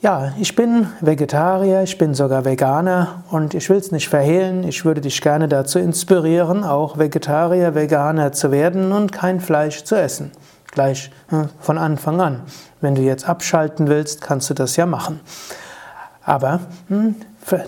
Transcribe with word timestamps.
Ja, 0.01 0.31
ich 0.39 0.55
bin 0.55 0.87
Vegetarier, 1.01 1.83
ich 1.83 1.97
bin 1.97 2.13
sogar 2.13 2.45
Veganer 2.45 3.25
und 3.31 3.53
ich 3.53 3.69
will 3.69 3.75
es 3.75 3.91
nicht 3.91 4.07
verhehlen, 4.07 4.63
ich 4.63 4.85
würde 4.85 5.01
dich 5.01 5.19
gerne 5.19 5.49
dazu 5.49 5.77
inspirieren, 5.77 6.63
auch 6.63 6.97
Vegetarier, 6.97 7.75
Veganer 7.75 8.31
zu 8.31 8.49
werden 8.49 8.93
und 8.93 9.11
kein 9.11 9.41
Fleisch 9.41 9.83
zu 9.83 9.95
essen. 9.95 10.31
Gleich 10.71 11.11
hm, 11.27 11.49
von 11.59 11.77
Anfang 11.77 12.21
an. 12.21 12.43
Wenn 12.79 12.95
du 12.95 13.01
jetzt 13.01 13.27
abschalten 13.27 13.89
willst, 13.89 14.21
kannst 14.21 14.49
du 14.49 14.53
das 14.53 14.77
ja 14.77 14.85
machen. 14.85 15.19
Aber 16.23 16.61
hm, 16.87 17.15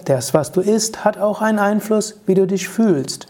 das, 0.05 0.33
was 0.33 0.53
du 0.53 0.61
isst, 0.61 1.03
hat 1.03 1.17
auch 1.17 1.41
einen 1.41 1.59
Einfluss, 1.59 2.21
wie 2.27 2.35
du 2.35 2.47
dich 2.47 2.69
fühlst. 2.69 3.27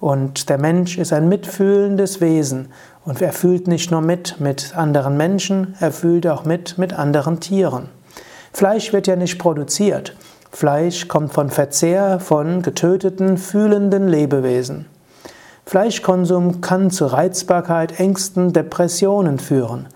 Und 0.00 0.48
der 0.48 0.56
Mensch 0.56 0.96
ist 0.96 1.12
ein 1.12 1.28
mitfühlendes 1.28 2.22
Wesen. 2.22 2.68
Und 3.04 3.20
er 3.20 3.34
fühlt 3.34 3.68
nicht 3.68 3.90
nur 3.90 4.00
mit 4.00 4.40
mit 4.40 4.74
anderen 4.74 5.18
Menschen, 5.18 5.74
er 5.80 5.92
fühlt 5.92 6.26
auch 6.26 6.46
mit 6.46 6.78
mit 6.78 6.94
anderen 6.94 7.40
Tieren. 7.40 7.90
Fleisch 8.58 8.92
wird 8.92 9.06
ja 9.06 9.14
nicht 9.14 9.38
produziert. 9.38 10.16
Fleisch 10.50 11.06
kommt 11.06 11.32
von 11.32 11.48
Verzehr 11.48 12.18
von 12.18 12.60
getöteten, 12.60 13.38
fühlenden 13.38 14.08
Lebewesen. 14.08 14.86
Fleischkonsum 15.64 16.60
kann 16.60 16.90
zu 16.90 17.06
Reizbarkeit, 17.06 18.00
Ängsten, 18.00 18.52
Depressionen 18.52 19.38
führen. 19.38 19.86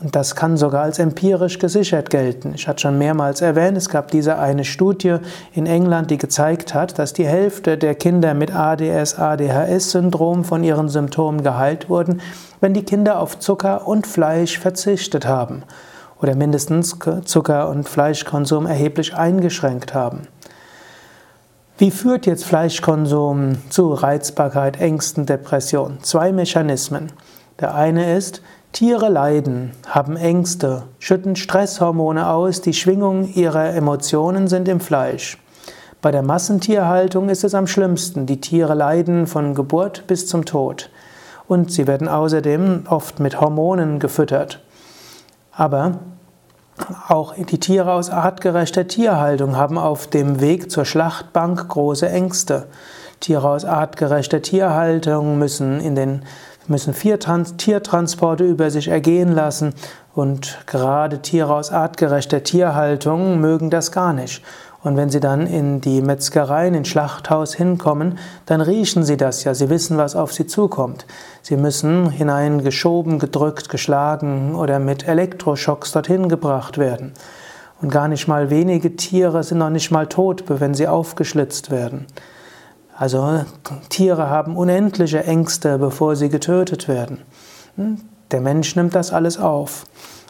Und 0.00 0.16
das 0.16 0.34
kann 0.34 0.56
sogar 0.56 0.82
als 0.82 0.98
empirisch 0.98 1.60
gesichert 1.60 2.10
gelten. 2.10 2.54
Ich 2.56 2.66
hatte 2.66 2.80
schon 2.80 2.98
mehrmals 2.98 3.40
erwähnt, 3.40 3.76
es 3.76 3.88
gab 3.88 4.10
diese 4.10 4.36
eine 4.36 4.64
Studie 4.64 5.18
in 5.52 5.66
England, 5.66 6.10
die 6.10 6.18
gezeigt 6.18 6.74
hat, 6.74 6.98
dass 6.98 7.12
die 7.12 7.28
Hälfte 7.28 7.78
der 7.78 7.94
Kinder 7.94 8.34
mit 8.34 8.52
ADS, 8.52 9.16
ADHS-Syndrom 9.16 10.42
von 10.42 10.64
ihren 10.64 10.88
Symptomen 10.88 11.44
geheilt 11.44 11.88
wurden, 11.88 12.20
wenn 12.60 12.74
die 12.74 12.82
Kinder 12.82 13.20
auf 13.20 13.38
Zucker 13.38 13.86
und 13.86 14.08
Fleisch 14.08 14.58
verzichtet 14.58 15.24
haben 15.24 15.62
oder 16.22 16.36
mindestens 16.36 16.96
Zucker- 17.24 17.68
und 17.68 17.88
Fleischkonsum 17.88 18.66
erheblich 18.66 19.14
eingeschränkt 19.14 19.92
haben. 19.92 20.28
Wie 21.78 21.90
führt 21.90 22.26
jetzt 22.26 22.44
Fleischkonsum 22.44 23.56
zu 23.68 23.92
Reizbarkeit, 23.92 24.80
Ängsten, 24.80 25.26
Depression? 25.26 25.98
Zwei 26.02 26.30
Mechanismen. 26.32 27.10
Der 27.60 27.74
eine 27.74 28.16
ist, 28.16 28.40
Tiere 28.70 29.08
leiden, 29.08 29.72
haben 29.86 30.16
Ängste, 30.16 30.84
schütten 30.98 31.34
Stresshormone 31.34 32.28
aus, 32.28 32.60
die 32.60 32.72
Schwingung 32.72 33.28
ihrer 33.34 33.74
Emotionen 33.74 34.48
sind 34.48 34.68
im 34.68 34.80
Fleisch. 34.80 35.38
Bei 36.00 36.10
der 36.10 36.22
Massentierhaltung 36.22 37.28
ist 37.28 37.44
es 37.44 37.54
am 37.54 37.66
schlimmsten. 37.66 38.26
Die 38.26 38.40
Tiere 38.40 38.74
leiden 38.74 39.26
von 39.26 39.54
Geburt 39.54 40.04
bis 40.06 40.26
zum 40.26 40.44
Tod. 40.44 40.90
Und 41.48 41.70
sie 41.70 41.86
werden 41.86 42.08
außerdem 42.08 42.84
oft 42.88 43.20
mit 43.20 43.40
Hormonen 43.40 43.98
gefüttert. 43.98 44.60
Aber 45.52 45.98
auch 47.08 47.34
die 47.34 47.60
Tiere 47.60 47.92
aus 47.92 48.10
artgerechter 48.10 48.86
Tierhaltung 48.88 49.56
haben 49.56 49.78
auf 49.78 50.06
dem 50.06 50.40
Weg 50.40 50.70
zur 50.70 50.84
Schlachtbank 50.84 51.68
große 51.68 52.08
Ängste. 52.08 52.66
Tiere 53.20 53.48
aus 53.48 53.64
artgerechter 53.64 54.42
Tierhaltung 54.42 55.38
müssen 55.38 55.80
in 55.80 55.94
den 55.94 56.22
müssen 56.68 56.94
vier 56.94 57.18
Tiertransporte 57.18 58.44
über 58.44 58.70
sich 58.70 58.88
ergehen 58.88 59.32
lassen 59.32 59.74
und 60.14 60.58
gerade 60.66 61.20
Tiere 61.20 61.54
aus 61.54 61.72
artgerechter 61.72 62.42
Tierhaltung 62.42 63.40
mögen 63.40 63.70
das 63.70 63.92
gar 63.92 64.12
nicht. 64.12 64.42
Und 64.82 64.96
wenn 64.96 65.10
sie 65.10 65.20
dann 65.20 65.46
in 65.46 65.80
die 65.80 66.02
Metzgerei, 66.02 66.66
in 66.66 66.84
Schlachthaus 66.84 67.54
hinkommen, 67.54 68.18
dann 68.46 68.60
riechen 68.60 69.04
sie 69.04 69.16
das 69.16 69.44
ja. 69.44 69.54
Sie 69.54 69.70
wissen, 69.70 69.96
was 69.96 70.16
auf 70.16 70.32
sie 70.32 70.46
zukommt. 70.46 71.06
Sie 71.40 71.56
müssen 71.56 72.10
hineingeschoben, 72.10 73.20
gedrückt, 73.20 73.68
geschlagen 73.68 74.56
oder 74.56 74.80
mit 74.80 75.06
Elektroschocks 75.06 75.92
dorthin 75.92 76.28
gebracht 76.28 76.78
werden. 76.78 77.12
Und 77.80 77.90
gar 77.90 78.08
nicht 78.08 78.26
mal 78.26 78.50
wenige 78.50 78.96
Tiere 78.96 79.42
sind 79.44 79.58
noch 79.58 79.70
nicht 79.70 79.90
mal 79.90 80.08
tot, 80.08 80.44
wenn 80.48 80.74
sie 80.74 80.88
aufgeschlitzt 80.88 81.70
werden. 81.70 82.06
Also 82.96 83.44
Tiere 83.88 84.30
haben 84.30 84.56
unendliche 84.56 85.24
Ängste, 85.24 85.78
bevor 85.78 86.16
sie 86.16 86.28
getötet 86.28 86.88
werden. 86.88 87.18
Hm? 87.76 87.98
Der 88.30 88.40
Mensch 88.40 88.76
nimmt 88.76 88.94
das 88.94 89.12
alles 89.12 89.38
auf. 89.38 89.84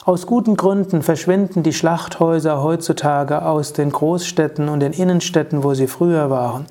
Aus 0.05 0.27
guten 0.27 0.57
Gründen 0.57 1.03
verschwinden 1.03 1.63
die 1.63 1.73
Schlachthäuser 1.73 2.61
heutzutage 2.61 3.45
aus 3.45 3.73
den 3.73 3.93
Großstädten 3.93 4.69
und 4.69 4.81
den 4.81 4.93
Innenstädten, 4.93 5.63
wo 5.63 5.75
sie 5.75 5.87
früher 5.87 6.29
waren. 6.29 6.67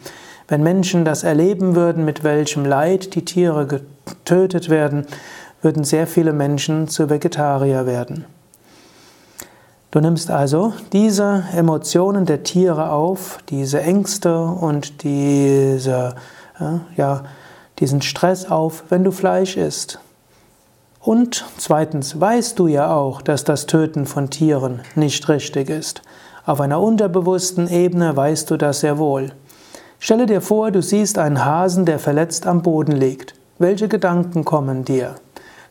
Wenn 0.49 0.63
Menschen 0.63 1.05
das 1.05 1.23
erleben 1.23 1.73
würden, 1.77 2.03
mit 2.03 2.25
welchem 2.25 2.65
Leid 2.65 3.15
die 3.15 3.23
Tiere 3.23 3.65
getötet 3.65 4.69
werden, 4.69 5.05
würden 5.61 5.85
sehr 5.85 6.07
viele 6.07 6.33
Menschen 6.33 6.89
zu 6.89 7.09
Vegetarier 7.09 7.85
werden. 7.85 8.25
Du 9.91 10.01
nimmst 10.01 10.29
also 10.29 10.73
diese 10.91 11.45
Emotionen 11.55 12.25
der 12.25 12.43
Tiere 12.43 12.91
auf, 12.91 13.39
diese 13.47 13.81
Ängste 13.81 14.41
und 14.41 15.03
diese, 15.03 16.15
ja, 16.97 17.23
diesen 17.79 18.01
Stress 18.01 18.51
auf, 18.51 18.83
wenn 18.89 19.05
du 19.05 19.11
Fleisch 19.11 19.55
isst. 19.55 19.99
Und 21.03 21.45
zweitens 21.57 22.19
weißt 22.19 22.59
du 22.59 22.67
ja 22.67 22.93
auch, 22.95 23.23
dass 23.23 23.43
das 23.43 23.65
Töten 23.65 24.05
von 24.05 24.29
Tieren 24.29 24.81
nicht 24.93 25.27
richtig 25.29 25.69
ist. 25.69 26.03
Auf 26.45 26.61
einer 26.61 26.79
unterbewussten 26.79 27.67
Ebene 27.67 28.15
weißt 28.15 28.51
du 28.51 28.57
das 28.57 28.81
sehr 28.81 28.99
wohl. 28.99 29.31
Stelle 29.99 30.27
dir 30.27 30.41
vor, 30.41 30.71
du 30.71 30.81
siehst 30.81 31.17
einen 31.17 31.43
Hasen, 31.43 31.85
der 31.85 31.97
verletzt 31.97 32.45
am 32.45 32.61
Boden 32.61 32.91
liegt. 32.91 33.33
Welche 33.57 33.87
Gedanken 33.87 34.45
kommen 34.45 34.85
dir? 34.85 35.15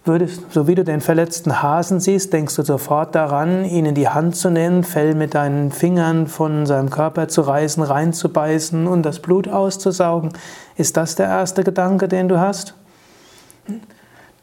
Würdest, 0.04 0.50
so 0.50 0.66
wie 0.66 0.74
du 0.74 0.82
den 0.82 1.00
verletzten 1.00 1.62
Hasen 1.62 2.00
siehst, 2.00 2.32
denkst 2.32 2.56
du 2.56 2.62
sofort 2.62 3.14
daran, 3.14 3.64
ihn 3.64 3.86
in 3.86 3.94
die 3.94 4.08
Hand 4.08 4.34
zu 4.34 4.50
nehmen, 4.50 4.82
Fell 4.82 5.14
mit 5.14 5.34
deinen 5.34 5.70
Fingern 5.70 6.26
von 6.26 6.66
seinem 6.66 6.90
Körper 6.90 7.28
zu 7.28 7.42
reißen, 7.42 7.82
reinzubeißen 7.82 8.86
und 8.86 9.02
das 9.02 9.20
Blut 9.20 9.46
auszusaugen. 9.46 10.32
Ist 10.76 10.96
das 10.96 11.16
der 11.16 11.26
erste 11.26 11.64
Gedanke, 11.64 12.08
den 12.08 12.28
du 12.28 12.40
hast? 12.40 12.74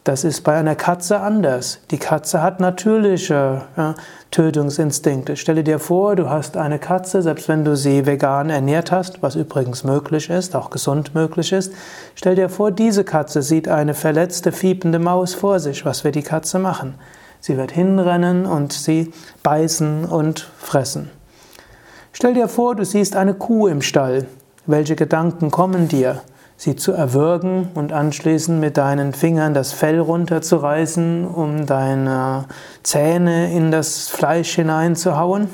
Das 0.07 0.23
ist 0.23 0.45
bei 0.45 0.55
einer 0.55 0.75
Katze 0.75 1.19
anders. 1.19 1.79
Die 1.91 1.97
Katze 1.97 2.41
hat 2.41 2.61
natürliche 2.61 3.63
ja, 3.75 3.93
Tötungsinstinkte. 4.31 5.35
Stelle 5.35 5.65
dir 5.65 5.79
vor, 5.79 6.15
du 6.15 6.29
hast 6.29 6.55
eine 6.55 6.79
Katze, 6.79 7.21
selbst 7.21 7.49
wenn 7.49 7.65
du 7.65 7.75
sie 7.75 8.05
vegan 8.05 8.49
ernährt 8.49 8.93
hast, 8.93 9.21
was 9.21 9.35
übrigens 9.35 9.83
möglich 9.83 10.29
ist, 10.29 10.55
auch 10.55 10.69
gesund 10.69 11.13
möglich 11.13 11.51
ist. 11.51 11.73
Stell 12.15 12.35
dir 12.35 12.47
vor, 12.47 12.71
diese 12.71 13.03
Katze 13.03 13.41
sieht 13.41 13.67
eine 13.67 13.93
verletzte, 13.93 14.53
fiepende 14.53 14.99
Maus 14.99 15.33
vor 15.33 15.59
sich. 15.59 15.83
Was 15.83 16.05
wird 16.05 16.15
die 16.15 16.23
Katze 16.23 16.57
machen? 16.57 16.95
Sie 17.41 17.57
wird 17.57 17.73
hinrennen 17.73 18.45
und 18.45 18.71
sie 18.71 19.11
beißen 19.43 20.05
und 20.05 20.49
fressen. 20.57 21.09
Stell 22.13 22.33
dir 22.33 22.47
vor, 22.47 22.75
du 22.75 22.85
siehst 22.85 23.17
eine 23.17 23.33
Kuh 23.33 23.67
im 23.67 23.81
Stall. 23.81 24.25
Welche 24.67 24.95
Gedanken 24.95 25.51
kommen 25.51 25.89
dir? 25.89 26.21
Sie 26.57 26.75
zu 26.75 26.91
erwürgen 26.91 27.69
und 27.75 27.93
anschließend 27.93 28.59
mit 28.59 28.77
deinen 28.77 29.13
Fingern 29.13 29.53
das 29.53 29.71
Fell 29.71 29.99
runterzureißen, 29.99 31.25
um 31.25 31.67
deine 31.67 32.45
Zähne 32.83 33.53
in 33.53 33.71
das 33.71 34.09
Fleisch 34.09 34.55
hineinzuhauen? 34.55 35.47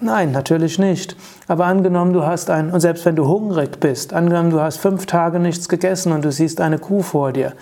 Nein, 0.00 0.32
natürlich 0.32 0.78
nicht. 0.78 1.16
Aber 1.46 1.66
angenommen, 1.66 2.14
du 2.14 2.24
hast 2.24 2.50
ein, 2.50 2.70
und 2.70 2.80
selbst 2.80 3.04
wenn 3.04 3.14
du 3.14 3.28
hungrig 3.28 3.78
bist, 3.78 4.12
angenommen, 4.12 4.50
du 4.50 4.60
hast 4.60 4.78
fünf 4.78 5.06
Tage 5.06 5.38
nichts 5.38 5.68
gegessen 5.68 6.12
und 6.12 6.24
du 6.24 6.32
siehst 6.32 6.60
eine 6.60 6.78
Kuh 6.78 7.02
vor 7.02 7.32
dir, 7.32 7.52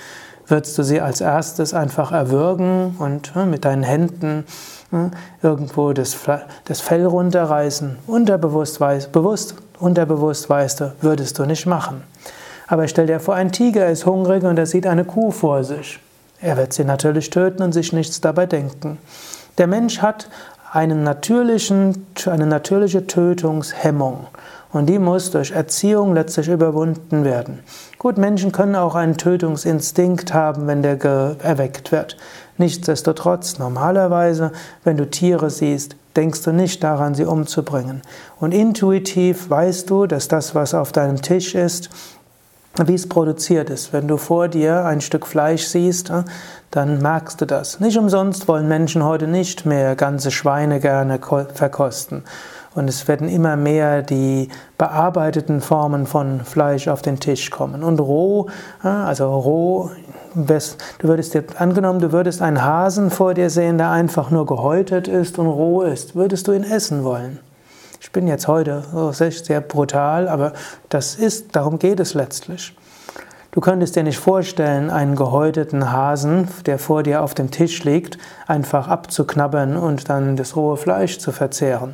würdest 0.47 0.79
du 0.79 0.83
sie 0.83 1.01
als 1.01 1.21
erstes 1.21 1.75
einfach 1.75 2.13
erwürgen 2.13 2.97
und 2.99 3.33
äh, 3.37 3.45
mit 3.47 3.65
deinen 3.65 3.83
Händen 3.83 4.45
äh, 4.93 5.11
irgendwo 5.43 5.93
das, 5.93 6.15
Fell 6.15 7.05
runterreißen? 7.05 7.99
Unterbewusst, 8.07 8.81
weiß, 8.81 9.09
bewusst 9.09 9.57
Unterbewusst 9.83 10.49
weißt 10.49 10.81
du, 10.81 10.93
würdest 11.01 11.41
du 11.41 11.45
nicht 11.45 11.67
machen. 11.67 12.05
Aber 12.69 12.87
stell 12.87 13.09
dir 13.09 13.19
vor, 13.19 13.35
ein 13.35 13.51
Tiger 13.51 13.89
ist 13.89 14.07
hungrig 14.07 14.45
und 14.45 14.57
er 14.57 14.67
sieht 14.67 14.87
eine 14.87 15.05
Kuh 15.05 15.33
vor 15.33 15.65
sich. 15.65 15.99
Er 16.41 16.57
wird 16.57 16.73
sie 16.73 16.85
natürlich 16.85 17.31
töten 17.31 17.65
und 17.65 17.73
sich 17.73 17.93
nichts 17.93 18.21
dabei 18.21 18.47
denken. 18.47 18.99
Der 19.59 19.67
Mensch 19.67 19.99
hat 19.99 20.29
einen 20.71 21.03
natürlichen, 21.03 22.07
eine 22.27 22.47
natürliche 22.47 23.09
Tötungshemmung. 23.09 24.29
Und 24.73 24.87
die 24.87 25.01
muss 25.01 25.33
durch 25.33 25.51
Erziehung 25.51 26.15
letztlich 26.15 26.47
überwunden 26.47 27.25
werden. 27.25 27.59
Gut, 27.99 28.19
Menschen 28.19 28.53
können 28.53 28.77
auch 28.77 28.95
einen 28.95 29.17
Tötungsinstinkt 29.17 30.33
haben, 30.33 30.69
wenn 30.69 30.83
der 30.85 31.05
erweckt 31.43 31.91
wird. 31.91 32.17
Nichtsdestotrotz, 32.57 33.59
normalerweise, 33.59 34.53
wenn 34.85 34.97
du 34.97 35.11
Tiere 35.11 35.51
siehst, 35.51 35.97
denkst 36.17 36.43
du 36.43 36.53
nicht 36.53 36.83
daran, 36.83 37.15
sie 37.15 37.25
umzubringen. 37.25 38.03
Und 38.39 38.53
intuitiv 38.53 39.49
weißt 39.51 39.89
du, 39.89 40.07
dass 40.07 40.29
das, 40.29 40.55
was 40.55 40.75
auf 40.75 40.93
deinem 40.93 41.21
Tisch 41.23 41.55
ist, 41.55 41.91
wie 42.87 42.95
es 42.95 43.09
produziert 43.09 43.69
ist. 43.71 43.93
Wenn 43.93 44.09
du 44.09 44.17
vor 44.17 44.49
dir 44.49 44.85
ein 44.87 45.01
Stück 45.01 45.27
Fleisch 45.27 45.65
siehst, 45.67 46.11
äh, 46.11 46.23
dann 46.71 47.03
merkst 47.03 47.41
du 47.41 47.47
das. 47.47 47.81
Nicht 47.81 47.99
umsonst 47.99 48.49
wollen 48.49 48.67
Menschen 48.67 49.05
heute 49.05 49.27
nicht 49.27 49.67
mehr 49.67 49.95
ganze 49.95 50.31
Schweine 50.31 50.81
gerne 50.81 51.21
verkosten. 51.53 52.25
Und 52.75 52.89
es 52.89 53.07
werden 53.07 53.29
immer 53.29 53.57
mehr 53.57 54.01
die 54.01 54.49
bearbeiteten 54.79 55.61
Formen 55.61 56.07
von 56.07 56.41
Fleisch 56.45 56.89
auf 56.89 57.03
den 57.03 57.21
Tisch 57.21 57.51
kommen. 57.51 57.85
Und 57.85 58.01
roh, 58.01 58.49
äh, 58.83 58.89
also 58.89 59.31
roh, 59.35 59.91
du 60.35 61.09
würdest 61.09 61.35
dir, 61.35 61.45
angenommen, 61.59 62.01
du 62.01 62.13
würdest 62.13 62.43
einen 62.43 62.63
Hasen 62.63 63.11
vor 63.11 63.35
dir 63.35 63.51
sehen, 63.51 63.79
der 63.79 63.91
einfach 63.91 64.31
nur 64.31 64.47
gehäutet 64.47 65.09
ist 65.09 65.39
und 65.39 65.47
roh 65.47 65.83
ist, 65.83 66.15
würdest 66.15 66.49
du 66.49 66.53
ihn 66.53 66.65
essen 66.65 67.05
wollen? 67.05 67.39
Ich 68.01 68.11
bin 68.11 68.27
jetzt 68.27 68.49
heute 68.49 68.83
sehr 69.13 69.61
brutal, 69.61 70.29
aber 70.29 70.53
das 70.89 71.15
ist, 71.15 71.55
darum 71.55 71.79
geht 71.79 72.01
es 72.01 72.15
letztlich. 72.15 72.75
Du 73.53 73.61
könntest 73.61 73.97
dir 73.97 74.03
nicht 74.03 74.19
vorstellen, 74.19 74.89
einen 74.89 75.15
gehäuteten 75.15 75.93
Hasen, 75.93 76.49
der 76.65 76.79
vor 76.79 77.03
dir 77.03 77.23
auf 77.23 77.35
dem 77.35 77.51
Tisch 77.51 77.85
liegt, 77.85 78.17
einfach 78.47 78.89
abzuknabbern 78.89 79.77
und 79.77 80.09
dann 80.09 80.37
das 80.37 80.57
rohe 80.57 80.79
Fleisch 80.79 81.19
zu 81.19 81.33
verzehren. 81.33 81.93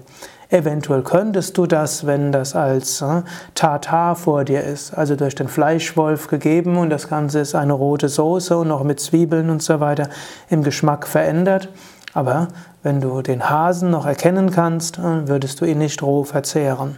Eventuell 0.50 1.02
könntest 1.02 1.58
du 1.58 1.66
das, 1.66 2.06
wenn 2.06 2.32
das 2.32 2.56
als 2.56 3.02
äh, 3.02 4.14
vor 4.14 4.44
dir 4.44 4.62
ist, 4.62 4.94
also 4.94 5.14
durch 5.14 5.34
den 5.34 5.48
Fleischwolf 5.48 6.28
gegeben 6.28 6.78
und 6.78 6.88
das 6.88 7.08
Ganze 7.08 7.40
ist 7.40 7.54
eine 7.54 7.74
rote 7.74 8.08
Soße 8.08 8.56
und 8.56 8.68
noch 8.68 8.82
mit 8.82 8.98
Zwiebeln 8.98 9.50
und 9.50 9.62
so 9.62 9.80
weiter 9.80 10.08
im 10.48 10.62
Geschmack 10.62 11.06
verändert. 11.06 11.68
Aber 12.14 12.48
wenn 12.82 13.02
du 13.02 13.20
den 13.20 13.50
Hasen 13.50 13.90
noch 13.90 14.06
erkennen 14.06 14.50
kannst, 14.50 14.98
äh, 14.98 15.28
würdest 15.28 15.60
du 15.60 15.66
ihn 15.66 15.78
nicht 15.78 16.02
roh 16.02 16.24
verzehren. 16.24 16.96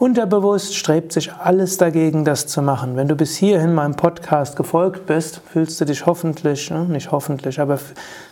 Unterbewusst 0.00 0.74
strebt 0.76 1.12
sich 1.12 1.30
alles 1.30 1.76
dagegen, 1.76 2.24
das 2.24 2.46
zu 2.46 2.62
machen. 2.62 2.96
Wenn 2.96 3.06
du 3.06 3.16
bis 3.16 3.36
hierhin 3.36 3.74
meinem 3.74 3.96
Podcast 3.96 4.56
gefolgt 4.56 5.04
bist, 5.04 5.42
fühlst 5.52 5.78
du 5.78 5.84
dich 5.84 6.06
hoffentlich, 6.06 6.70
ne, 6.70 6.86
nicht 6.86 7.12
hoffentlich, 7.12 7.60
aber 7.60 7.78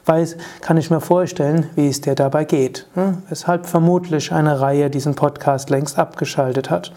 weiß, 0.07 0.39
kann 0.63 0.79
ich 0.79 0.91
mir 0.91 1.03
vorstellen, 1.03 1.69
wie 1.75 1.89
es 1.89 2.01
dir 2.01 2.15
dabei 2.15 2.47
geht. 2.47 2.87
Ne? 2.95 3.19
Weshalb 3.29 3.67
vermutlich 3.67 4.33
eine 4.33 4.63
Reihe 4.63 4.89
diesen 4.89 5.15
Podcast 5.15 5.69
längst 5.69 5.99
abgeschaltet 5.99 6.71
hat. 6.71 6.91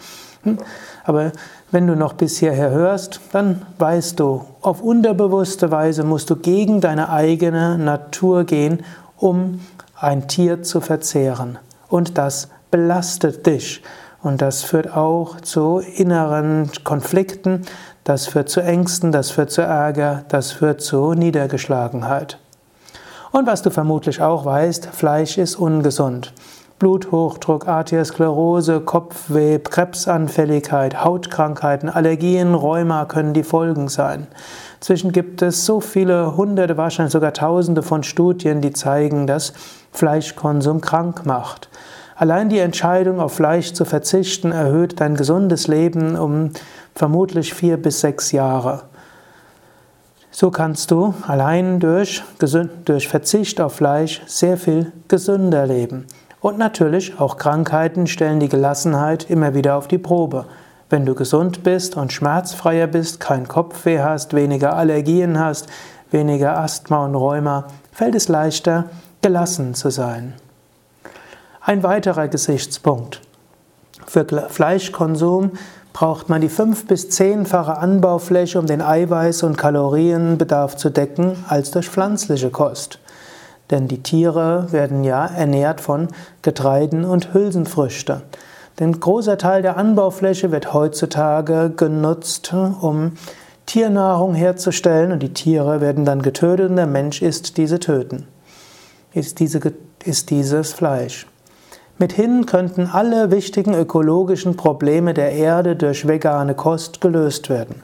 Hm? 0.44 0.56
Aber 1.04 1.32
wenn 1.70 1.86
du 1.86 1.94
noch 1.94 2.14
bis 2.14 2.38
hierher 2.38 2.70
hörst, 2.70 3.20
dann 3.32 3.66
weißt 3.76 4.18
du, 4.20 4.46
auf 4.62 4.80
unterbewusste 4.80 5.70
Weise 5.70 6.02
musst 6.02 6.30
du 6.30 6.36
gegen 6.36 6.80
deine 6.80 7.10
eigene 7.10 7.76
Natur 7.76 8.44
gehen, 8.44 8.86
um 9.18 9.60
ein 10.00 10.28
Tier 10.28 10.62
zu 10.62 10.80
verzehren. 10.80 11.58
Und 11.90 12.16
das 12.16 12.48
belastet 12.70 13.44
dich. 13.44 13.82
Und 14.22 14.40
das 14.40 14.62
führt 14.62 14.96
auch 14.96 15.40
zu 15.40 15.78
inneren 15.96 16.70
Konflikten, 16.84 17.62
das 18.04 18.26
führt 18.26 18.48
zu 18.48 18.60
Ängsten, 18.60 19.12
das 19.12 19.30
führt 19.30 19.50
zu 19.50 19.62
Ärger, 19.62 20.24
das 20.28 20.52
führt 20.52 20.80
zu 20.80 21.14
Niedergeschlagenheit. 21.14 22.38
Und 23.32 23.46
was 23.46 23.62
du 23.62 23.70
vermutlich 23.70 24.22
auch 24.22 24.44
weißt, 24.44 24.86
Fleisch 24.86 25.38
ist 25.38 25.56
ungesund. 25.56 26.32
Bluthochdruck, 26.78 27.68
Arteriosklerose, 27.68 28.80
Kopfweh, 28.80 29.60
Krebsanfälligkeit, 29.60 31.04
Hautkrankheiten, 31.04 31.88
Allergien, 31.88 32.54
Rheuma 32.54 33.04
können 33.04 33.34
die 33.34 33.44
Folgen 33.44 33.88
sein. 33.88 34.26
Inzwischen 34.80 35.12
gibt 35.12 35.42
es 35.42 35.64
so 35.64 35.80
viele 35.80 36.36
hunderte, 36.36 36.76
wahrscheinlich 36.76 37.12
sogar 37.12 37.32
tausende 37.32 37.82
von 37.82 38.02
Studien, 38.02 38.60
die 38.60 38.72
zeigen, 38.72 39.28
dass 39.28 39.52
Fleischkonsum 39.92 40.80
krank 40.80 41.24
macht. 41.24 41.68
Allein 42.16 42.48
die 42.48 42.58
Entscheidung, 42.58 43.20
auf 43.20 43.34
Fleisch 43.34 43.72
zu 43.72 43.84
verzichten, 43.84 44.52
erhöht 44.52 45.00
dein 45.00 45.16
gesundes 45.16 45.66
Leben 45.66 46.16
um 46.16 46.50
vermutlich 46.94 47.54
vier 47.54 47.76
bis 47.76 48.00
sechs 48.00 48.32
Jahre. 48.32 48.82
So 50.30 50.50
kannst 50.50 50.90
du 50.90 51.14
allein 51.26 51.78
durch, 51.78 52.22
durch 52.84 53.08
Verzicht 53.08 53.60
auf 53.60 53.74
Fleisch 53.74 54.22
sehr 54.26 54.56
viel 54.56 54.90
gesünder 55.08 55.66
leben. 55.66 56.06
Und 56.40 56.58
natürlich 56.58 57.20
auch 57.20 57.36
Krankheiten 57.36 58.06
stellen 58.06 58.40
die 58.40 58.48
Gelassenheit 58.48 59.30
immer 59.30 59.54
wieder 59.54 59.76
auf 59.76 59.88
die 59.88 59.98
Probe. 59.98 60.46
Wenn 60.90 61.06
du 61.06 61.14
gesund 61.14 61.62
bist 61.62 61.96
und 61.96 62.12
schmerzfreier 62.12 62.86
bist, 62.86 63.20
kein 63.20 63.46
Kopfweh 63.46 64.00
hast, 64.00 64.34
weniger 64.34 64.74
Allergien 64.74 65.38
hast, 65.38 65.68
weniger 66.10 66.58
Asthma 66.58 67.04
und 67.04 67.14
Rheuma, 67.14 67.68
fällt 67.92 68.14
es 68.14 68.28
leichter, 68.28 68.86
gelassen 69.20 69.74
zu 69.74 69.90
sein. 69.90 70.34
Ein 71.64 71.84
weiterer 71.84 72.26
Gesichtspunkt. 72.26 73.20
Für 74.08 74.26
Fleischkonsum 74.48 75.52
braucht 75.92 76.28
man 76.28 76.40
die 76.40 76.48
fünf- 76.48 76.88
bis 76.88 77.08
zehnfache 77.08 77.78
Anbaufläche, 77.78 78.58
um 78.58 78.66
den 78.66 78.82
Eiweiß- 78.82 79.44
und 79.44 79.56
Kalorienbedarf 79.56 80.76
zu 80.76 80.90
decken, 80.90 81.36
als 81.48 81.70
durch 81.70 81.88
pflanzliche 81.88 82.50
Kost. 82.50 82.98
Denn 83.70 83.86
die 83.86 84.02
Tiere 84.02 84.72
werden 84.72 85.04
ja 85.04 85.24
ernährt 85.24 85.80
von 85.80 86.08
Getreiden 86.42 87.04
und 87.04 87.32
Hülsenfrüchte. 87.32 88.22
Denn 88.80 88.98
großer 88.98 89.38
Teil 89.38 89.62
der 89.62 89.76
Anbaufläche 89.76 90.50
wird 90.50 90.74
heutzutage 90.74 91.70
genutzt, 91.70 92.52
um 92.52 93.12
Tiernahrung 93.66 94.34
herzustellen 94.34 95.12
und 95.12 95.22
die 95.22 95.32
Tiere 95.32 95.80
werden 95.80 96.04
dann 96.04 96.22
getötet 96.22 96.70
und 96.70 96.76
der 96.76 96.88
Mensch 96.88 97.22
isst 97.22 97.56
diese 97.56 97.78
töten. 97.78 98.26
Ist, 99.14 99.38
diese, 99.38 99.60
ist 100.04 100.30
dieses 100.30 100.72
Fleisch. 100.72 101.26
Mithin 102.02 102.46
könnten 102.46 102.88
alle 102.88 103.30
wichtigen 103.30 103.74
ökologischen 103.74 104.56
Probleme 104.56 105.14
der 105.14 105.30
Erde 105.30 105.76
durch 105.76 106.08
vegane 106.08 106.56
Kost 106.56 107.00
gelöst 107.00 107.48
werden. 107.48 107.80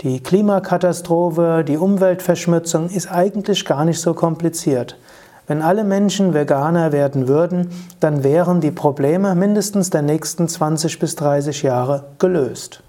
Die 0.00 0.20
Klimakatastrophe, 0.20 1.62
die 1.62 1.76
Umweltverschmutzung 1.76 2.90
ist 2.90 3.08
eigentlich 3.08 3.64
gar 3.64 3.84
nicht 3.84 4.00
so 4.00 4.14
kompliziert. 4.14 4.98
Wenn 5.46 5.62
alle 5.62 5.84
Menschen 5.84 6.34
Veganer 6.34 6.90
werden 6.90 7.28
würden, 7.28 7.70
dann 8.00 8.24
wären 8.24 8.60
die 8.60 8.72
Probleme 8.72 9.36
mindestens 9.36 9.90
der 9.90 10.02
nächsten 10.02 10.48
20 10.48 10.98
bis 10.98 11.14
30 11.14 11.62
Jahre 11.62 12.02
gelöst. 12.18 12.82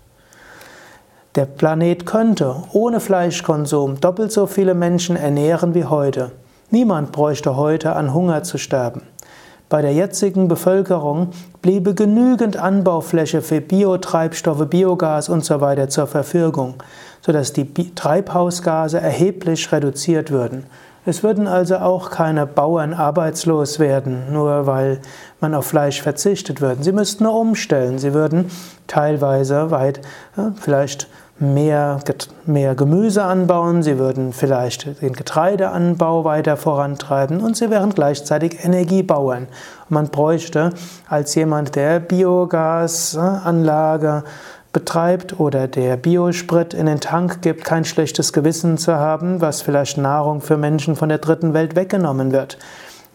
Der 1.36 1.46
Planet 1.46 2.08
könnte 2.08 2.56
ohne 2.72 3.00
Fleischkonsum 3.00 4.02
doppelt 4.02 4.32
so 4.32 4.48
viele 4.48 4.74
Menschen 4.74 5.18
ernähren 5.18 5.76
wie 5.76 5.86
heute. 5.86 6.32
Niemand 6.72 7.12
bräuchte 7.12 7.58
heute 7.58 7.96
an 7.96 8.12
Hunger 8.12 8.42
zu 8.42 8.58
sterben. 8.58 9.04
Bei 9.70 9.82
der 9.82 9.94
jetzigen 9.94 10.48
Bevölkerung 10.48 11.30
bliebe 11.62 11.96
genügend 11.96 12.58
Anbaufläche 12.58 13.42
für 13.42 13.62
Biotreibstoffe, 13.62 14.68
Biogas 14.70 15.30
usw. 15.30 15.76
So 15.82 15.86
zur 15.88 16.08
Verfügung, 16.08 16.76
sodass 17.22 17.54
die 17.54 17.96
Treibhausgase 17.96 19.00
erheblich 19.00 19.72
reduziert 19.72 20.30
würden. 20.30 20.66
Es 21.06 21.22
würden 21.22 21.48
also 21.48 21.78
auch 21.78 22.12
keine 22.12 22.46
Bauern 22.46 22.94
arbeitslos 22.94 23.78
werden, 23.80 24.32
nur 24.32 24.68
weil 24.68 25.00
man 25.42 25.54
auf 25.54 25.66
Fleisch 25.66 26.02
verzichtet 26.02 26.62
würde. 26.62 26.82
Sie 26.82 26.94
müssten 26.94 27.26
nur 27.26 27.38
umstellen. 27.38 28.00
Sie 28.00 28.14
würden 28.14 28.50
teilweise 28.88 29.70
weit, 29.70 30.00
vielleicht 30.62 31.10
mehr, 31.40 32.00
mehr 32.46 32.76
Gemüse 32.76 33.24
anbauen, 33.24 33.82
sie 33.84 33.98
würden 33.98 34.34
vielleicht 34.34 35.02
den 35.02 35.14
Getreideanbau 35.14 36.24
weiter 36.24 36.56
vorantreiben 36.58 37.42
und 37.42 37.58
sie 37.58 37.70
wären 37.70 37.94
gleichzeitig 37.94 38.64
Energiebauern. 38.64 39.48
man 39.90 40.10
bräuchte 40.10 40.72
als 41.10 41.36
jemand, 41.36 41.76
der 41.76 42.00
Biogasanlage 42.00 44.24
betreibt 44.74 45.40
oder 45.40 45.68
der 45.68 45.98
Biosprit 45.98 46.74
in 46.74 46.88
den 46.88 47.00
Tank 47.00 47.42
gibt, 47.42 47.64
kein 47.64 47.86
schlechtes 47.86 48.34
Gewissen 48.34 48.80
zu 48.80 48.96
haben, 48.96 49.40
was 49.40 49.62
vielleicht 49.62 50.00
Nahrung 50.00 50.42
für 50.42 50.58
Menschen 50.58 50.96
von 50.96 51.10
der 51.10 51.20
dritten 51.20 51.54
Welt 51.54 51.76
weggenommen 51.76 52.32
wird. 52.32 52.58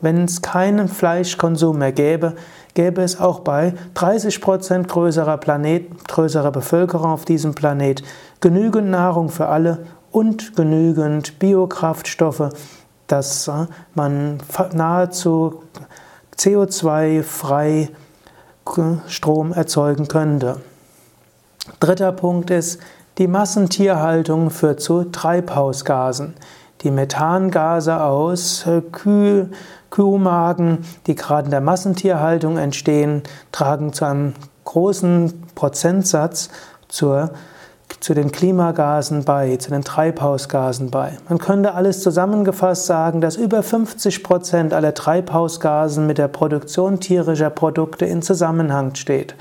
Wenn 0.00 0.24
es 0.24 0.42
keinen 0.42 0.88
Fleischkonsum 0.88 1.78
mehr 1.78 1.90
gäbe, 1.90 2.34
gäbe 2.78 3.02
es 3.02 3.18
auch 3.18 3.40
bei 3.40 3.74
30 3.94 4.40
Prozent 4.40 4.86
größerer, 4.86 5.38
Planet, 5.38 6.06
größerer 6.06 6.52
Bevölkerung 6.52 7.10
auf 7.10 7.24
diesem 7.24 7.52
Planet 7.56 8.04
genügend 8.40 8.88
Nahrung 8.88 9.30
für 9.30 9.48
alle 9.48 9.84
und 10.12 10.54
genügend 10.54 11.40
Biokraftstoffe, 11.40 12.50
dass 13.08 13.48
äh, 13.48 13.66
man 13.96 14.38
nahezu 14.74 15.64
CO2-frei 16.36 17.90
Strom 19.08 19.52
erzeugen 19.52 20.06
könnte. 20.06 20.60
Dritter 21.80 22.12
Punkt 22.12 22.50
ist, 22.50 22.78
die 23.18 23.26
Massentierhaltung 23.26 24.50
führt 24.50 24.80
zu 24.80 25.02
Treibhausgasen. 25.02 26.34
Die 26.82 26.90
Methangase 26.90 28.00
aus 28.00 28.66
äh, 28.66 28.80
Kühe, 28.80 29.50
Kuhmagen, 29.90 30.84
die 31.06 31.14
gerade 31.14 31.46
in 31.46 31.50
der 31.50 31.60
Massentierhaltung 31.60 32.58
entstehen, 32.58 33.22
tragen 33.52 33.92
zu 33.92 34.04
einem 34.04 34.34
großen 34.64 35.32
Prozentsatz 35.54 36.50
zur, 36.88 37.30
zu 38.00 38.14
den 38.14 38.30
Klimagasen 38.30 39.24
bei, 39.24 39.56
zu 39.56 39.70
den 39.70 39.82
Treibhausgasen 39.82 40.90
bei. 40.90 41.16
Man 41.28 41.38
könnte 41.38 41.74
alles 41.74 42.02
zusammengefasst 42.02 42.86
sagen, 42.86 43.20
dass 43.20 43.36
über 43.36 43.62
50 43.62 44.22
Prozent 44.22 44.74
aller 44.74 44.94
Treibhausgasen 44.94 46.06
mit 46.06 46.18
der 46.18 46.28
Produktion 46.28 47.00
tierischer 47.00 47.50
Produkte 47.50 48.04
in 48.04 48.22
Zusammenhang 48.22 48.94
steht. 48.94 49.34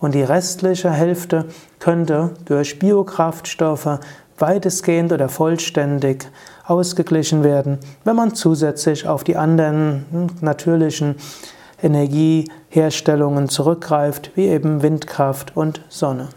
und 0.00 0.16
die 0.16 0.24
restliche 0.24 0.90
Hälfte 0.90 1.44
könnte 1.78 2.30
durch 2.44 2.80
Biokraftstoffe 2.80 4.00
weitestgehend 4.38 5.12
oder 5.12 5.28
vollständig 5.28 6.28
ausgeglichen 6.64 7.44
werden, 7.44 7.78
wenn 8.04 8.16
man 8.16 8.34
zusätzlich 8.34 9.06
auf 9.06 9.24
die 9.24 9.36
anderen 9.36 10.06
hm, 10.10 10.26
natürlichen 10.40 11.16
Energieherstellungen 11.82 13.48
zurückgreift, 13.48 14.30
wie 14.36 14.46
eben 14.46 14.82
Windkraft 14.82 15.56
und 15.56 15.82
Sonne. 15.88 16.28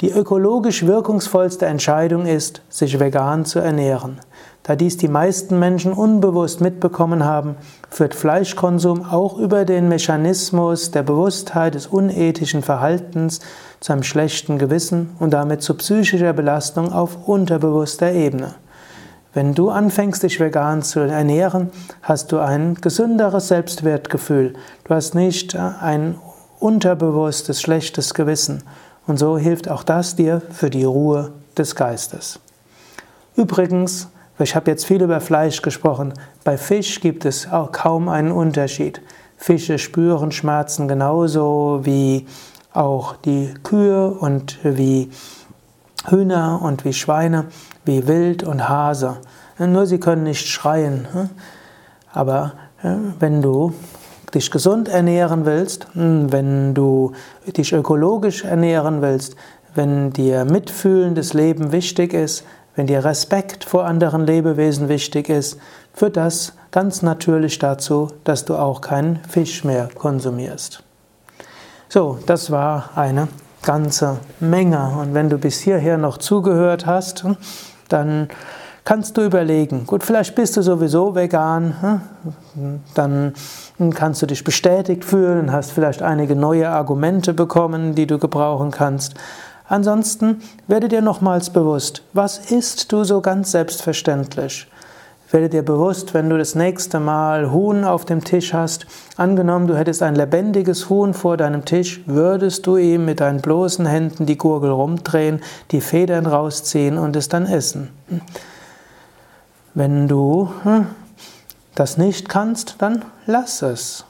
Die 0.00 0.10
ökologisch 0.10 0.86
wirkungsvollste 0.86 1.66
Entscheidung 1.66 2.26
ist, 2.26 2.62
sich 2.70 2.98
vegan 2.98 3.44
zu 3.44 3.58
ernähren. 3.58 4.20
Da 4.62 4.76
dies 4.76 4.98
die 4.98 5.08
meisten 5.08 5.58
Menschen 5.58 5.92
unbewusst 5.92 6.60
mitbekommen 6.60 7.24
haben, 7.24 7.56
führt 7.88 8.14
Fleischkonsum 8.14 9.04
auch 9.04 9.38
über 9.38 9.64
den 9.64 9.88
Mechanismus 9.88 10.90
der 10.90 11.02
Bewusstheit 11.02 11.74
des 11.74 11.86
unethischen 11.86 12.62
Verhaltens 12.62 13.40
zu 13.80 13.92
einem 13.92 14.02
schlechten 14.02 14.58
Gewissen 14.58 15.10
und 15.18 15.30
damit 15.30 15.62
zu 15.62 15.74
psychischer 15.74 16.34
Belastung 16.34 16.92
auf 16.92 17.26
unterbewusster 17.26 18.12
Ebene. 18.12 18.54
Wenn 19.32 19.54
du 19.54 19.70
anfängst, 19.70 20.24
dich 20.24 20.40
vegan 20.40 20.82
zu 20.82 21.00
ernähren, 21.00 21.70
hast 22.02 22.32
du 22.32 22.38
ein 22.38 22.74
gesünderes 22.74 23.48
Selbstwertgefühl. 23.48 24.54
Du 24.84 24.94
hast 24.94 25.14
nicht 25.14 25.56
ein 25.56 26.16
unterbewusstes 26.58 27.62
schlechtes 27.62 28.12
Gewissen. 28.12 28.64
Und 29.06 29.18
so 29.18 29.38
hilft 29.38 29.70
auch 29.70 29.84
das 29.84 30.16
dir 30.16 30.42
für 30.50 30.68
die 30.68 30.84
Ruhe 30.84 31.32
des 31.56 31.76
Geistes. 31.76 32.40
Übrigens, 33.36 34.08
ich 34.44 34.56
habe 34.56 34.70
jetzt 34.70 34.86
viel 34.86 35.02
über 35.02 35.20
Fleisch 35.20 35.62
gesprochen. 35.62 36.14
Bei 36.44 36.56
Fisch 36.56 37.00
gibt 37.00 37.24
es 37.24 37.50
auch 37.50 37.72
kaum 37.72 38.08
einen 38.08 38.32
Unterschied. 38.32 39.02
Fische 39.36 39.78
spüren 39.78 40.32
Schmerzen 40.32 40.88
genauso 40.88 41.80
wie 41.82 42.26
auch 42.72 43.16
die 43.16 43.54
Kühe 43.62 44.10
und 44.10 44.58
wie 44.62 45.10
Hühner 46.08 46.60
und 46.62 46.84
wie 46.84 46.92
Schweine, 46.92 47.46
wie 47.84 48.06
Wild 48.06 48.42
und 48.42 48.68
Hase. 48.68 49.18
Nur 49.58 49.86
sie 49.86 49.98
können 49.98 50.22
nicht 50.22 50.46
schreien. 50.46 51.06
Hm? 51.12 51.30
Aber 52.12 52.52
wenn 52.82 53.42
du 53.42 53.74
dich 54.34 54.50
gesund 54.50 54.88
ernähren 54.88 55.44
willst, 55.44 55.86
hm, 55.92 56.32
wenn 56.32 56.74
du 56.74 57.12
dich 57.46 57.72
ökologisch 57.72 58.44
ernähren 58.44 59.02
willst, 59.02 59.36
wenn 59.74 60.12
dir 60.12 60.44
mitfühlendes 60.44 61.34
Leben 61.34 61.72
wichtig 61.72 62.14
ist, 62.14 62.44
wenn 62.76 62.86
dir 62.86 63.04
Respekt 63.04 63.64
vor 63.64 63.84
anderen 63.84 64.26
Lebewesen 64.26 64.88
wichtig 64.88 65.28
ist, 65.28 65.58
führt 65.92 66.16
das 66.16 66.52
ganz 66.70 67.02
natürlich 67.02 67.58
dazu, 67.58 68.08
dass 68.24 68.44
du 68.44 68.56
auch 68.56 68.80
keinen 68.80 69.20
Fisch 69.28 69.64
mehr 69.64 69.88
konsumierst. 69.94 70.82
So, 71.88 72.18
das 72.26 72.50
war 72.50 72.90
eine 72.94 73.28
ganze 73.62 74.18
Menge. 74.38 74.96
Und 75.00 75.14
wenn 75.14 75.28
du 75.28 75.38
bis 75.38 75.60
hierher 75.60 75.98
noch 75.98 76.18
zugehört 76.18 76.86
hast, 76.86 77.24
dann 77.88 78.28
kannst 78.84 79.16
du 79.16 79.22
überlegen, 79.22 79.86
gut, 79.86 80.02
vielleicht 80.02 80.34
bist 80.34 80.56
du 80.56 80.62
sowieso 80.62 81.14
vegan, 81.14 82.00
dann 82.94 83.34
kannst 83.94 84.22
du 84.22 84.26
dich 84.26 84.44
bestätigt 84.44 85.04
fühlen, 85.04 85.52
hast 85.52 85.72
vielleicht 85.72 86.02
einige 86.02 86.36
neue 86.36 86.68
Argumente 86.68 87.34
bekommen, 87.34 87.94
die 87.94 88.06
du 88.06 88.18
gebrauchen 88.18 88.70
kannst. 88.70 89.14
Ansonsten 89.70 90.42
werde 90.66 90.88
dir 90.88 91.00
nochmals 91.00 91.50
bewusst, 91.50 92.02
was 92.12 92.50
isst 92.50 92.90
du 92.90 93.04
so 93.04 93.20
ganz 93.20 93.52
selbstverständlich? 93.52 94.66
Werde 95.30 95.48
dir 95.48 95.62
bewusst, 95.62 96.12
wenn 96.12 96.28
du 96.28 96.36
das 96.36 96.56
nächste 96.56 96.98
Mal 96.98 97.52
Huhn 97.52 97.84
auf 97.84 98.04
dem 98.04 98.24
Tisch 98.24 98.52
hast, 98.52 98.86
angenommen, 99.16 99.68
du 99.68 99.78
hättest 99.78 100.02
ein 100.02 100.16
lebendiges 100.16 100.90
Huhn 100.90 101.14
vor 101.14 101.36
deinem 101.36 101.64
Tisch, 101.64 102.02
würdest 102.06 102.66
du 102.66 102.78
ihm 102.78 103.04
mit 103.04 103.20
deinen 103.20 103.40
bloßen 103.40 103.86
Händen 103.86 104.26
die 104.26 104.36
Gurgel 104.36 104.72
rumdrehen, 104.72 105.40
die 105.70 105.80
Federn 105.80 106.26
rausziehen 106.26 106.98
und 106.98 107.14
es 107.14 107.28
dann 107.28 107.46
essen. 107.46 107.90
Wenn 109.74 110.08
du 110.08 110.50
hm, 110.64 110.86
das 111.76 111.96
nicht 111.96 112.28
kannst, 112.28 112.74
dann 112.78 113.04
lass 113.26 113.62
es. 113.62 114.04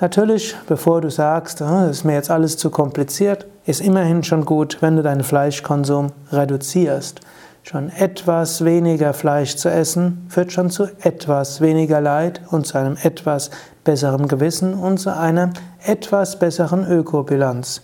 Natürlich, 0.00 0.56
bevor 0.66 1.02
du 1.02 1.10
sagst, 1.10 1.60
das 1.60 1.90
ist 1.90 2.04
mir 2.04 2.14
jetzt 2.14 2.30
alles 2.30 2.56
zu 2.56 2.70
kompliziert, 2.70 3.44
ist 3.70 3.80
immerhin 3.80 4.24
schon 4.24 4.44
gut, 4.44 4.78
wenn 4.80 4.96
du 4.96 5.02
deinen 5.02 5.22
Fleischkonsum 5.22 6.08
reduzierst. 6.32 7.20
Schon 7.62 7.88
etwas 7.90 8.64
weniger 8.64 9.14
Fleisch 9.14 9.54
zu 9.54 9.70
essen 9.70 10.26
führt 10.28 10.50
schon 10.50 10.70
zu 10.70 10.88
etwas 11.02 11.60
weniger 11.60 12.00
Leid 12.00 12.40
und 12.50 12.66
zu 12.66 12.78
einem 12.78 12.96
etwas 13.00 13.50
besseren 13.84 14.26
Gewissen 14.26 14.74
und 14.74 14.98
zu 14.98 15.16
einer 15.16 15.52
etwas 15.84 16.38
besseren 16.38 16.84
Ökobilanz. 16.90 17.82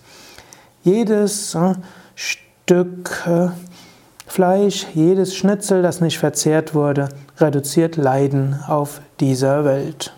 Jedes 0.83 1.55
äh, 1.55 1.75
Stück 2.15 3.25
äh, 3.25 3.47
Fleisch, 4.25 4.87
jedes 4.93 5.35
Schnitzel, 5.35 5.81
das 5.81 6.01
nicht 6.01 6.19
verzehrt 6.19 6.75
wurde, 6.75 7.07
reduziert 7.37 7.95
Leiden 7.95 8.59
auf 8.67 8.99
dieser 9.21 9.63
Welt. 9.63 10.13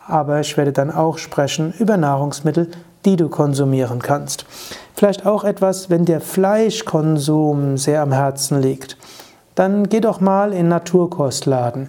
aber 0.07 0.41
ich 0.41 0.57
werde 0.57 0.73
dann 0.73 0.91
auch 0.91 1.17
sprechen 1.17 1.73
über 1.79 1.97
Nahrungsmittel, 1.97 2.69
die 3.05 3.15
du 3.15 3.29
konsumieren 3.29 4.01
kannst. 4.01 4.45
Vielleicht 4.95 5.25
auch 5.25 5.43
etwas, 5.43 5.89
wenn 5.89 6.05
der 6.05 6.21
Fleischkonsum 6.21 7.77
sehr 7.77 8.01
am 8.01 8.11
Herzen 8.11 8.61
liegt. 8.61 8.97
Dann 9.55 9.89
geh 9.89 9.99
doch 9.99 10.19
mal 10.19 10.53
in 10.53 10.67
Naturkostladen 10.67 11.87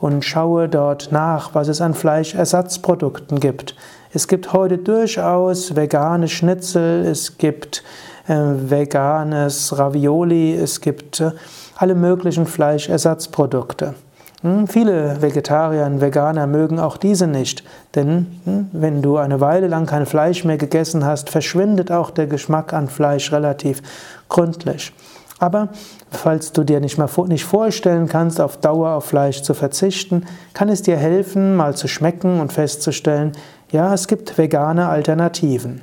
und 0.00 0.24
schaue 0.24 0.68
dort 0.68 1.12
nach, 1.12 1.54
was 1.54 1.68
es 1.68 1.80
an 1.80 1.94
Fleischersatzprodukten 1.94 3.38
gibt. 3.38 3.76
Es 4.12 4.28
gibt 4.28 4.52
heute 4.52 4.78
durchaus 4.78 5.76
vegane 5.76 6.28
Schnitzel, 6.28 7.06
es 7.06 7.38
gibt 7.38 7.82
äh, 8.26 8.34
veganes 8.34 9.78
Ravioli, 9.78 10.54
es 10.54 10.80
gibt 10.80 11.20
äh, 11.20 11.32
alle 11.76 11.94
möglichen 11.94 12.46
Fleischersatzprodukte. 12.46 13.94
Hm, 14.42 14.66
viele 14.66 15.22
Vegetarier 15.22 15.86
und 15.86 16.00
Veganer 16.00 16.48
mögen 16.48 16.80
auch 16.80 16.96
diese 16.96 17.28
nicht, 17.28 17.62
denn 17.94 18.40
hm, 18.44 18.70
wenn 18.72 19.00
du 19.00 19.16
eine 19.16 19.40
Weile 19.40 19.68
lang 19.68 19.86
kein 19.86 20.04
Fleisch 20.04 20.44
mehr 20.44 20.58
gegessen 20.58 21.04
hast, 21.04 21.30
verschwindet 21.30 21.92
auch 21.92 22.10
der 22.10 22.26
Geschmack 22.26 22.72
an 22.72 22.88
Fleisch 22.88 23.32
relativ 23.32 23.82
gründlich. 24.28 24.92
Aber 25.38 25.68
falls 26.10 26.52
du 26.52 26.62
dir 26.62 26.80
nicht 26.80 26.98
mal 26.98 27.08
nicht 27.26 27.44
vorstellen 27.44 28.08
kannst, 28.08 28.40
auf 28.40 28.58
Dauer 28.58 28.90
auf 28.90 29.06
Fleisch 29.06 29.42
zu 29.42 29.54
verzichten, 29.54 30.24
kann 30.54 30.68
es 30.68 30.82
dir 30.82 30.96
helfen, 30.96 31.56
mal 31.56 31.74
zu 31.74 31.88
schmecken 31.88 32.40
und 32.40 32.52
festzustellen, 32.52 33.32
ja, 33.70 33.92
es 33.92 34.06
gibt 34.06 34.38
vegane 34.38 34.88
Alternativen. 34.88 35.82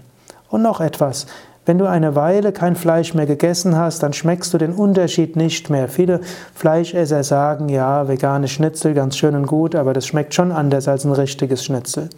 Und 0.49 0.61
noch 0.61 0.79
etwas, 0.79 1.27
wenn 1.69 1.77
du 1.77 1.85
eine 1.85 2.15
Weile 2.15 2.51
kein 2.51 2.75
Fleisch 2.75 3.13
mehr 3.13 3.27
gegessen 3.27 3.77
hast, 3.77 4.01
dann 4.01 4.11
schmeckst 4.11 4.51
du 4.55 4.57
den 4.57 4.73
Unterschied 4.73 5.35
nicht 5.35 5.69
mehr. 5.69 5.87
Viele 5.87 6.19
Fleischesser 6.55 7.23
sagen, 7.23 7.69
ja, 7.69 8.07
vegane 8.07 8.47
Schnitzel 8.47 8.95
ganz 8.95 9.15
schön 9.15 9.35
und 9.35 9.45
gut, 9.45 9.75
aber 9.75 9.93
das 9.93 10.07
schmeckt 10.07 10.33
schon 10.33 10.51
anders 10.51 10.87
als 10.87 11.05
ein 11.05 11.11
richtiges 11.11 11.63
Schnitzel. 11.63 12.09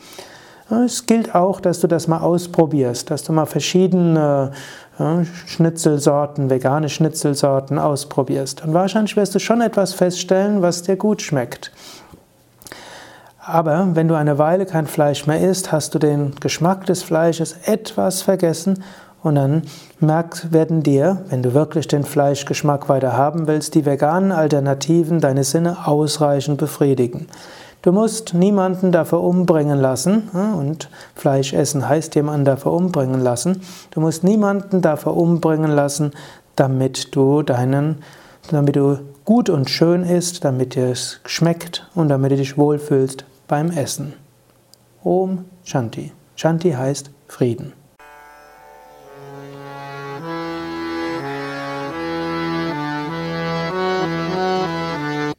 Es 0.85 1.05
gilt 1.05 1.35
auch, 1.35 1.59
dass 1.59 1.81
du 1.81 1.87
das 1.87 2.07
mal 2.07 2.19
ausprobierst, 2.19 3.11
dass 3.11 3.23
du 3.25 3.33
mal 3.33 3.45
verschiedene 3.45 4.53
Schnitzelsorten, 5.47 6.49
vegane 6.49 6.87
Schnitzelsorten 6.87 7.77
ausprobierst. 7.77 8.63
Und 8.63 8.73
wahrscheinlich 8.73 9.17
wirst 9.17 9.35
du 9.35 9.39
schon 9.39 9.59
etwas 9.59 9.93
feststellen, 9.93 10.61
was 10.61 10.83
dir 10.83 10.95
gut 10.95 11.21
schmeckt. 11.21 11.73
Aber 13.43 13.89
wenn 13.95 14.07
du 14.07 14.15
eine 14.15 14.37
Weile 14.37 14.65
kein 14.65 14.87
Fleisch 14.87 15.27
mehr 15.27 15.41
isst, 15.41 15.73
hast 15.73 15.93
du 15.93 15.99
den 15.99 16.35
Geschmack 16.39 16.85
des 16.85 17.03
Fleisches 17.03 17.57
etwas 17.65 18.21
vergessen 18.21 18.81
und 19.23 19.35
dann 19.35 19.63
merkt, 19.99 20.51
werden 20.51 20.83
dir, 20.83 21.23
wenn 21.29 21.43
du 21.43 21.53
wirklich 21.53 21.87
den 21.87 22.03
Fleischgeschmack 22.03 22.89
weiter 22.89 23.15
haben 23.15 23.47
willst, 23.47 23.75
die 23.75 23.85
veganen 23.85 24.31
Alternativen 24.31 25.19
deine 25.19 25.43
Sinne 25.43 25.87
ausreichend 25.87 26.57
befriedigen. 26.57 27.27
Du 27.81 27.91
musst 27.91 28.33
niemanden 28.33 28.91
dafür 28.91 29.21
umbringen 29.21 29.79
lassen, 29.79 30.29
und 30.29 30.89
Fleisch 31.15 31.53
essen 31.53 31.87
heißt 31.87 32.13
jemanden 32.15 32.45
dafür 32.45 32.73
umbringen 32.73 33.21
lassen. 33.21 33.61
Du 33.89 34.01
musst 34.01 34.23
niemanden 34.23 34.81
dafür 34.81 35.17
umbringen 35.17 35.71
lassen, 35.71 36.11
damit 36.55 37.15
du 37.15 37.41
deinen 37.41 38.03
damit 38.49 38.75
du 38.75 38.99
gut 39.25 39.49
und 39.49 39.69
schön 39.69 40.03
isst, 40.03 40.43
damit 40.43 40.75
dir 40.75 40.87
es 40.87 41.19
schmeckt 41.25 41.87
und 41.93 42.09
damit 42.09 42.31
du 42.31 42.37
dich 42.37 42.57
wohlfühlst 42.57 43.25
beim 43.47 43.71
Essen. 43.71 44.13
Om 45.03 45.45
Shanti. 45.63 46.11
Shanti 46.35 46.71
heißt 46.71 47.11
Frieden. 47.27 47.73